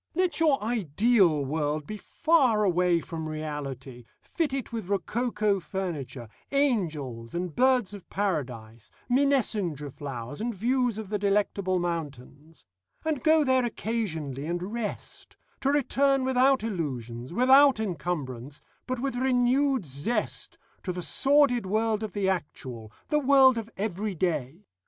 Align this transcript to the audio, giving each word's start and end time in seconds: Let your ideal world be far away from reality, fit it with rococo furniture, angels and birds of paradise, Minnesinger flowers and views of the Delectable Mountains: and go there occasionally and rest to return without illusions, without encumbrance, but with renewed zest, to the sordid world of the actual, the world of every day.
Let 0.15 0.39
your 0.39 0.59
ideal 0.63 1.45
world 1.45 1.85
be 1.85 1.97
far 1.97 2.63
away 2.63 3.01
from 3.01 3.29
reality, 3.29 4.05
fit 4.19 4.51
it 4.51 4.73
with 4.73 4.89
rococo 4.89 5.59
furniture, 5.59 6.27
angels 6.51 7.35
and 7.35 7.55
birds 7.55 7.93
of 7.93 8.09
paradise, 8.09 8.89
Minnesinger 9.07 9.91
flowers 9.91 10.41
and 10.41 10.55
views 10.55 10.97
of 10.97 11.09
the 11.09 11.19
Delectable 11.19 11.77
Mountains: 11.77 12.65
and 13.05 13.21
go 13.23 13.43
there 13.43 13.63
occasionally 13.63 14.47
and 14.47 14.73
rest 14.73 15.37
to 15.59 15.71
return 15.71 16.23
without 16.25 16.63
illusions, 16.63 17.31
without 17.31 17.79
encumbrance, 17.79 18.59
but 18.87 18.99
with 18.99 19.15
renewed 19.17 19.85
zest, 19.85 20.57
to 20.81 20.91
the 20.91 21.03
sordid 21.03 21.67
world 21.67 22.01
of 22.01 22.13
the 22.13 22.27
actual, 22.27 22.91
the 23.09 23.19
world 23.19 23.55
of 23.55 23.69
every 23.77 24.15
day. 24.15 24.65